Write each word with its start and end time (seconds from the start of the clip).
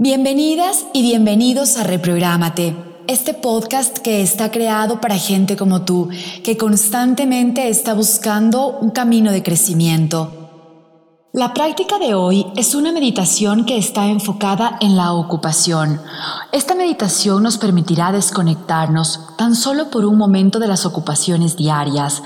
Bienvenidas 0.00 0.86
y 0.92 1.02
bienvenidos 1.02 1.76
a 1.76 1.82
Reprográmate, 1.82 2.76
este 3.08 3.34
podcast 3.34 3.98
que 3.98 4.22
está 4.22 4.52
creado 4.52 5.00
para 5.00 5.16
gente 5.16 5.56
como 5.56 5.82
tú, 5.82 6.08
que 6.44 6.56
constantemente 6.56 7.68
está 7.68 7.94
buscando 7.94 8.78
un 8.78 8.90
camino 8.90 9.32
de 9.32 9.42
crecimiento. 9.42 10.30
La 11.32 11.52
práctica 11.52 11.98
de 11.98 12.14
hoy 12.14 12.46
es 12.54 12.76
una 12.76 12.92
meditación 12.92 13.64
que 13.64 13.76
está 13.76 14.06
enfocada 14.06 14.78
en 14.80 14.96
la 14.96 15.14
ocupación. 15.14 16.00
Esta 16.52 16.76
meditación 16.76 17.42
nos 17.42 17.58
permitirá 17.58 18.12
desconectarnos 18.12 19.36
tan 19.36 19.56
solo 19.56 19.90
por 19.90 20.04
un 20.04 20.16
momento 20.16 20.60
de 20.60 20.68
las 20.68 20.86
ocupaciones 20.86 21.56
diarias. 21.56 22.22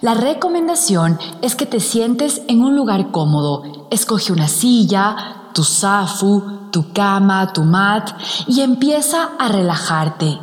La 0.00 0.14
recomendación 0.14 1.18
es 1.42 1.56
que 1.56 1.66
te 1.66 1.78
sientes 1.78 2.40
en 2.48 2.62
un 2.62 2.74
lugar 2.74 3.10
cómodo. 3.10 3.86
Escoge 3.90 4.32
una 4.32 4.48
silla, 4.48 5.41
tu 5.52 5.62
zafu, 5.62 6.42
tu 6.70 6.92
cama, 6.92 7.52
tu 7.52 7.62
mat 7.62 8.10
y 8.46 8.60
empieza 8.60 9.30
a 9.38 9.48
relajarte. 9.48 10.38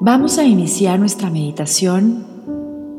Vamos 0.00 0.38
a 0.38 0.44
iniciar 0.44 0.98
nuestra 0.98 1.28
meditación 1.30 2.24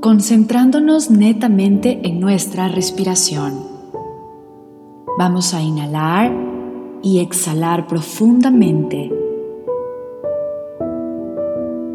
concentrándonos 0.01 1.09
netamente 1.09 2.01
en 2.03 2.19
nuestra 2.19 2.67
respiración. 2.67 3.67
Vamos 5.17 5.53
a 5.53 5.61
inhalar 5.61 6.31
y 7.01 7.19
exhalar 7.19 7.87
profundamente. 7.87 9.11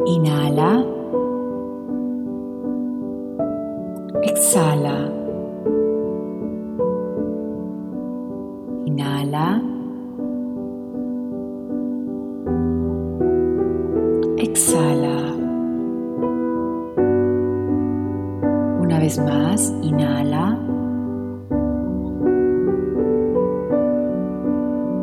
Inhala. 0.05 0.85
Exhala. 4.23 5.14
Más, 19.19 19.73
inhala. 19.81 20.59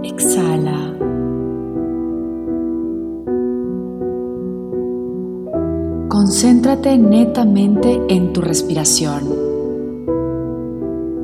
Exhala. 0.02 0.92
Concéntrate 6.08 6.98
netamente 6.98 8.00
en 8.08 8.32
tu 8.32 8.40
respiración. 8.40 9.22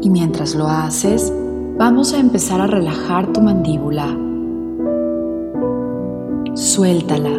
Y 0.00 0.10
mientras 0.10 0.54
lo 0.54 0.68
haces, 0.68 1.32
vamos 1.76 2.14
a 2.14 2.20
empezar 2.20 2.60
a 2.60 2.66
relajar 2.66 3.32
tu 3.32 3.40
mandíbula. 3.40 4.16
Suéltala. 6.54 7.38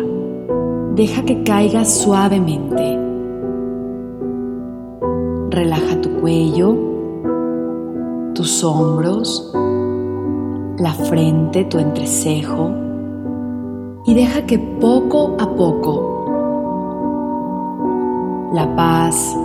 Deja 0.95 1.23
que 1.23 1.43
caiga 1.43 1.85
suavemente. 1.85 2.98
Relaja 5.51 5.99
tu 5.99 6.21
cuello, 6.21 6.75
tus 8.35 8.63
hombros, 8.63 9.51
la 10.77 10.93
frente, 10.93 11.65
tu 11.65 11.79
entrecejo 11.79 12.71
y 14.05 14.13
deja 14.13 14.45
que 14.45 14.59
poco 14.59 15.35
a 15.39 15.55
poco 15.55 16.19
la 18.53 18.75
paz, 18.75 19.35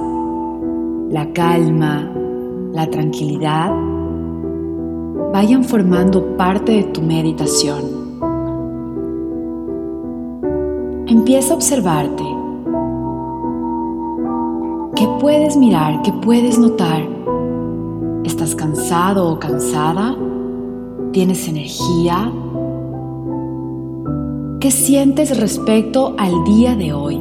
la 1.08 1.32
calma, 1.32 2.12
la 2.72 2.86
tranquilidad 2.90 3.72
vayan 5.32 5.64
formando 5.64 6.36
parte 6.36 6.72
de 6.72 6.84
tu 6.84 7.00
meditación. 7.00 8.04
Empieza 11.06 11.54
a 11.54 11.56
observarte. 11.56 12.43
¿Qué 15.04 15.10
puedes 15.20 15.54
mirar? 15.58 16.00
¿Qué 16.00 16.12
puedes 16.12 16.58
notar? 16.58 17.06
¿Estás 18.24 18.54
cansado 18.54 19.30
o 19.30 19.38
cansada? 19.38 20.16
¿Tienes 21.12 21.46
energía? 21.46 22.32
¿Qué 24.60 24.70
sientes 24.70 25.38
respecto 25.38 26.14
al 26.16 26.42
día 26.44 26.74
de 26.74 26.94
hoy? 26.94 27.20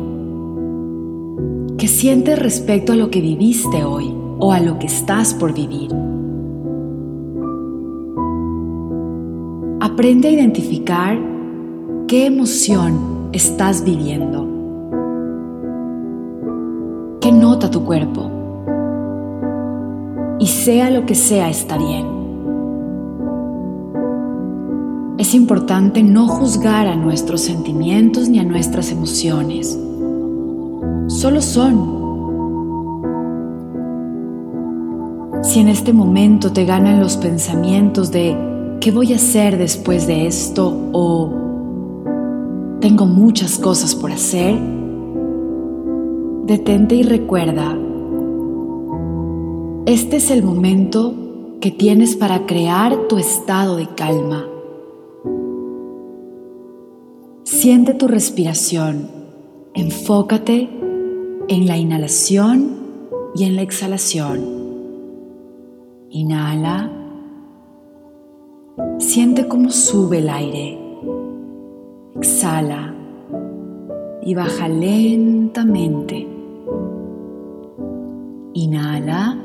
¿Qué 1.78 1.90
sientes 1.90 2.40
respecto 2.40 2.94
a 2.94 2.96
lo 2.96 3.12
que 3.12 3.20
viviste 3.20 3.84
hoy 3.84 4.16
o 4.40 4.54
a 4.54 4.62
lo 4.62 4.80
que 4.80 4.88
estás 4.88 5.34
por 5.34 5.54
vivir? 5.54 5.94
Aprende 9.82 10.30
a 10.30 10.32
identificar 10.32 11.20
qué 12.08 12.28
emoción 12.28 13.28
estás 13.34 13.84
viviendo. 13.84 14.43
¿Qué 17.24 17.32
nota 17.32 17.72
tu 17.72 17.86
cuerpo? 17.86 18.30
Y 20.40 20.48
sea 20.48 20.90
lo 20.90 21.06
que 21.06 21.16
sea, 21.16 21.50
está 21.50 21.78
bien. 21.78 22.06
Es 25.18 25.34
importante 25.34 26.04
no 26.04 26.28
juzgar 26.28 26.86
a 26.86 26.98
nuestros 26.98 27.40
sentimientos 27.40 28.28
ni 28.28 28.40
a 28.40 28.44
nuestras 28.44 28.92
emociones. 28.92 29.80
Solo 31.08 31.42
son. 31.42 31.94
Si 35.44 35.62
en 35.62 35.70
este 35.70 35.94
momento 35.94 36.52
te 36.52 36.66
ganan 36.66 37.00
los 37.00 37.16
pensamientos 37.16 38.12
de 38.12 38.38
¿qué 38.82 38.92
voy 38.92 39.14
a 39.14 39.16
hacer 39.16 39.58
después 39.58 40.08
de 40.08 40.28
esto? 40.28 40.78
O 40.92 41.32
tengo 42.82 43.06
muchas 43.06 43.58
cosas 43.60 43.96
por 43.96 44.12
hacer. 44.12 44.83
Detente 46.54 46.94
y 46.94 47.02
recuerda, 47.02 47.76
este 49.88 50.18
es 50.18 50.30
el 50.30 50.44
momento 50.44 51.16
que 51.60 51.72
tienes 51.72 52.16
para 52.16 52.46
crear 52.46 53.08
tu 53.08 53.18
estado 53.18 53.78
de 53.78 53.88
calma. 53.88 54.46
Siente 57.42 57.96
tu 57.96 58.08
respiración, 58.08 59.10
enfócate 59.74 60.70
en 61.48 61.66
la 61.66 61.80
inhalación 61.80 62.78
y 63.34 63.46
en 63.46 63.56
la 63.56 63.64
exhalación. 63.64 64.46
Inhala. 66.12 66.92
Siente 69.00 69.48
cómo 69.48 69.72
sube 69.72 70.20
el 70.20 70.30
aire. 70.30 70.78
Exhala 72.16 72.94
y 74.22 74.36
baja 74.36 74.68
lentamente. 74.68 76.33
Inhala. 78.54 79.38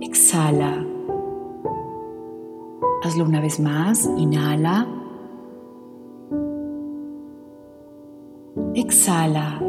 Exhala. 0.00 0.84
Hazlo 3.04 3.24
una 3.24 3.40
vez 3.40 3.60
más. 3.60 4.08
Inhala. 4.18 4.86
Exhala. 8.74 9.60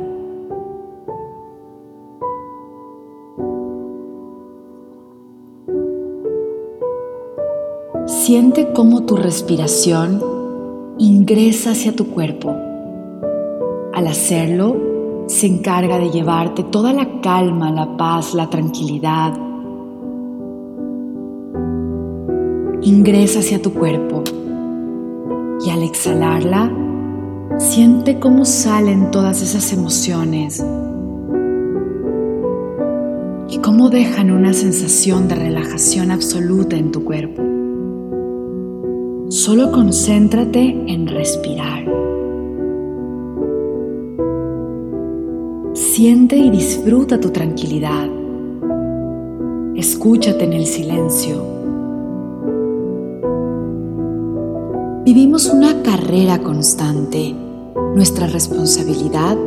Siente 8.06 8.74
cómo 8.74 9.06
tu 9.06 9.16
respiración 9.16 10.22
ingresa 10.98 11.72
hacia 11.72 11.96
tu 11.96 12.08
cuerpo. 12.08 12.56
Al 13.94 14.08
hacerlo, 14.08 14.93
se 15.34 15.48
encarga 15.48 15.98
de 15.98 16.12
llevarte 16.12 16.64
toda 16.64 16.94
la 16.94 17.20
calma, 17.22 17.72
la 17.72 17.98
paz, 17.98 18.36
la 18.36 18.50
tranquilidad. 18.50 19.34
Ingresa 22.84 23.40
hacia 23.40 23.62
tu 23.62 23.74
cuerpo 23.74 24.24
y 25.66 25.70
al 25.72 25.82
exhalarla, 25.82 26.72
siente 27.58 28.20
cómo 28.20 28.46
salen 28.46 29.10
todas 29.10 29.42
esas 29.42 29.74
emociones 29.74 30.64
y 33.50 33.58
cómo 33.58 33.90
dejan 33.90 34.30
una 34.30 34.54
sensación 34.54 35.28
de 35.28 35.36
relajación 35.36 36.12
absoluta 36.12 36.76
en 36.76 36.92
tu 36.92 37.04
cuerpo. 37.04 37.42
Solo 39.30 39.72
concéntrate 39.72 40.84
en 40.88 41.08
respirar. 41.08 42.13
Siente 45.96 46.36
y 46.38 46.50
disfruta 46.50 47.20
tu 47.20 47.30
tranquilidad. 47.30 48.10
Escúchate 49.76 50.44
en 50.44 50.54
el 50.54 50.66
silencio. 50.66 51.46
Vivimos 55.06 55.46
una 55.50 55.84
carrera 55.84 56.40
constante. 56.40 57.36
Nuestra 57.94 58.26
responsabilidad 58.26 59.38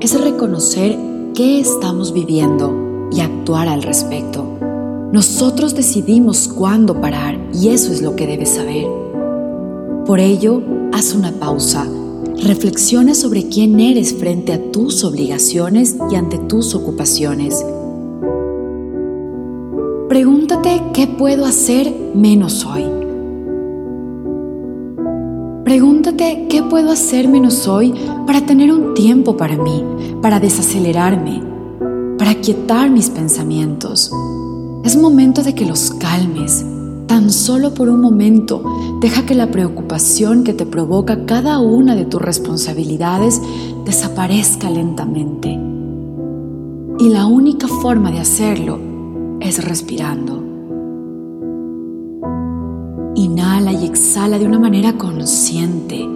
es 0.00 0.20
reconocer 0.22 0.96
qué 1.34 1.58
estamos 1.58 2.12
viviendo 2.12 3.08
y 3.10 3.18
actuar 3.18 3.66
al 3.66 3.82
respecto. 3.82 4.46
Nosotros 5.10 5.74
decidimos 5.74 6.46
cuándo 6.46 7.00
parar 7.00 7.36
y 7.52 7.70
eso 7.70 7.90
es 7.92 8.00
lo 8.00 8.14
que 8.14 8.28
debes 8.28 8.50
saber. 8.50 8.86
Por 10.06 10.20
ello, 10.20 10.62
haz 10.92 11.16
una 11.16 11.32
pausa. 11.32 11.84
Reflexiona 12.42 13.14
sobre 13.14 13.48
quién 13.48 13.80
eres 13.80 14.14
frente 14.14 14.52
a 14.52 14.70
tus 14.70 15.04
obligaciones 15.04 15.96
y 16.10 16.16
ante 16.16 16.38
tus 16.38 16.74
ocupaciones. 16.74 17.64
Pregúntate 20.08 20.82
qué 20.92 21.06
puedo 21.06 21.44
hacer 21.46 21.92
menos 22.14 22.64
hoy. 22.64 22.84
Pregúntate 25.64 26.46
qué 26.48 26.62
puedo 26.62 26.92
hacer 26.92 27.26
menos 27.26 27.66
hoy 27.66 27.92
para 28.26 28.44
tener 28.46 28.72
un 28.72 28.94
tiempo 28.94 29.36
para 29.36 29.56
mí, 29.56 29.82
para 30.22 30.38
desacelerarme, 30.38 31.42
para 32.18 32.34
quietar 32.36 32.90
mis 32.90 33.10
pensamientos. 33.10 34.12
Es 34.84 34.96
momento 34.96 35.42
de 35.42 35.54
que 35.54 35.64
los 35.64 35.90
calmes. 35.92 36.64
Tan 37.06 37.30
solo 37.30 37.72
por 37.72 37.88
un 37.88 38.00
momento, 38.00 38.62
deja 39.00 39.24
que 39.24 39.34
la 39.34 39.50
preocupación 39.50 40.42
que 40.42 40.52
te 40.52 40.66
provoca 40.66 41.24
cada 41.24 41.60
una 41.60 41.94
de 41.94 42.04
tus 42.04 42.20
responsabilidades 42.20 43.40
desaparezca 43.84 44.70
lentamente. 44.70 45.58
Y 46.98 47.08
la 47.08 47.26
única 47.26 47.68
forma 47.68 48.10
de 48.10 48.18
hacerlo 48.18 48.78
es 49.40 49.64
respirando. 49.64 50.42
Inhala 53.14 53.72
y 53.72 53.84
exhala 53.86 54.38
de 54.38 54.46
una 54.46 54.58
manera 54.58 54.98
consciente. 54.98 56.08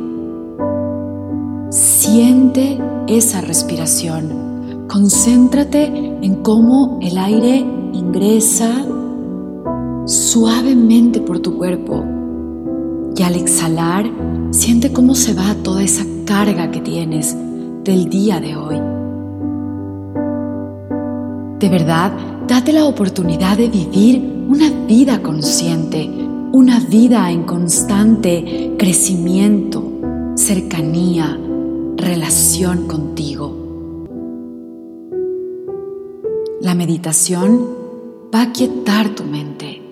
Siente 1.70 2.80
esa 3.06 3.40
respiración. 3.40 4.86
Concéntrate 4.88 5.84
en 6.20 6.42
cómo 6.42 6.98
el 7.00 7.16
aire 7.16 7.58
ingresa 7.92 8.84
suavemente 10.30 11.20
por 11.20 11.40
tu 11.40 11.58
cuerpo 11.58 12.04
y 13.16 13.22
al 13.24 13.34
exhalar 13.34 14.08
siente 14.52 14.92
cómo 14.92 15.16
se 15.16 15.34
va 15.34 15.56
toda 15.64 15.82
esa 15.82 16.04
carga 16.24 16.70
que 16.70 16.80
tienes 16.80 17.36
del 17.82 18.08
día 18.08 18.38
de 18.38 18.54
hoy. 18.54 18.76
De 21.58 21.68
verdad, 21.68 22.12
date 22.46 22.72
la 22.72 22.84
oportunidad 22.84 23.56
de 23.56 23.68
vivir 23.68 24.46
una 24.48 24.70
vida 24.86 25.20
consciente, 25.20 26.08
una 26.52 26.78
vida 26.78 27.28
en 27.32 27.42
constante 27.42 28.76
crecimiento, 28.78 29.82
cercanía, 30.36 31.36
relación 31.96 32.86
contigo. 32.86 34.06
La 36.60 36.76
meditación 36.76 37.66
va 38.32 38.42
a 38.42 38.52
quietar 38.52 39.08
tu 39.16 39.24
mente. 39.24 39.89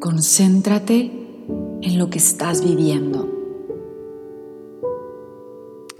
Concéntrate 0.00 1.10
en 1.82 1.98
lo 1.98 2.10
que 2.10 2.18
estás 2.18 2.64
viviendo. 2.64 3.28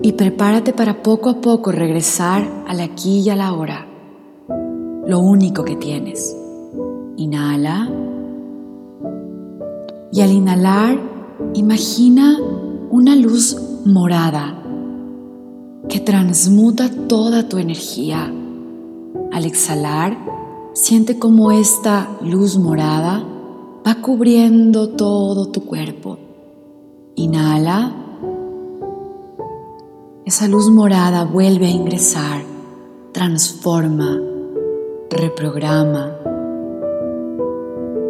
Y 0.01 0.13
prepárate 0.13 0.73
para 0.73 1.03
poco 1.03 1.31
a 1.31 1.41
poco 1.41 1.73
regresar 1.73 2.65
al 2.67 2.81
aquí 2.81 3.21
y 3.21 3.31
a 3.31 3.37
la 3.37 3.53
hora. 3.53 3.87
Lo 5.07 5.21
único 5.21 5.65
que 5.65 5.77
tienes. 5.77 6.37
Inhala. 7.17 7.91
Y 10.13 10.21
al 10.21 10.31
inhalar, 10.31 11.01
imagina 11.55 12.39
una 12.91 13.17
luz 13.17 13.57
morada 13.85 14.63
que 15.89 16.01
transmuta 16.01 16.91
toda 17.09 17.49
tu 17.49 17.59
energía. 17.59 18.33
Al 19.33 19.45
exhalar, 19.45 20.17
Siente 20.81 21.19
cómo 21.19 21.51
esta 21.51 22.09
luz 22.23 22.57
morada 22.57 23.25
va 23.87 23.97
cubriendo 24.03 24.91
todo 24.91 25.47
tu 25.47 25.65
cuerpo. 25.65 26.19
Inhala. 27.17 27.95
Esa 30.25 30.47
luz 30.47 30.71
morada 30.71 31.25
vuelve 31.25 31.67
a 31.67 31.71
ingresar, 31.71 32.43
transforma, 33.13 34.21
reprograma, 35.11 36.13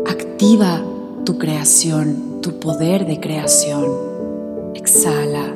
activa 0.05 0.83
tu 1.25 1.39
creación, 1.39 2.41
tu 2.43 2.59
poder 2.59 3.07
de 3.07 3.21
creación. 3.21 3.85
Exhala. 4.75 5.55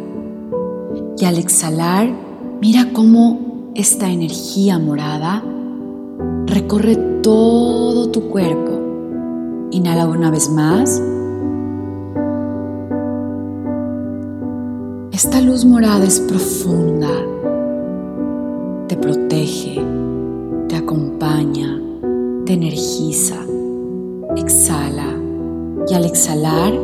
Y 1.18 1.24
al 1.24 1.38
exhalar, 1.38 2.12
mira 2.60 2.90
cómo 2.92 3.70
esta 3.74 4.10
energía 4.10 4.78
morada 4.78 5.42
recorre 6.46 6.96
todo 7.22 8.10
tu 8.10 8.28
cuerpo. 8.28 8.71
Inhala 9.72 10.06
una 10.06 10.30
vez 10.30 10.50
más. 10.50 11.02
Esta 15.12 15.40
luz 15.40 15.64
morada 15.64 16.04
es 16.04 16.20
profunda, 16.20 17.08
te 18.86 18.96
protege, 18.98 19.82
te 20.68 20.76
acompaña, 20.76 21.80
te 22.44 22.52
energiza. 22.52 23.36
Exhala 24.36 25.16
y 25.88 25.94
al 25.94 26.04
exhalar, 26.04 26.74